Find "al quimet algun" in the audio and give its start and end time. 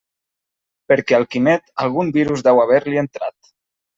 1.17-2.11